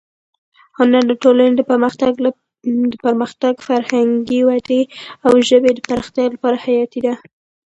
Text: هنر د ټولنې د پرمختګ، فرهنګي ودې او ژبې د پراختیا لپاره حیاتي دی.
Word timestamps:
هنر 0.77 1.03
د 1.07 1.13
ټولنې 1.23 1.53
د 2.91 2.95
پرمختګ، 3.05 3.53
فرهنګي 3.67 4.41
ودې 4.47 4.81
او 5.25 5.31
ژبې 5.47 5.71
د 5.75 5.79
پراختیا 5.87 6.25
لپاره 6.33 6.61
حیاتي 6.65 6.99
دی. 7.05 7.13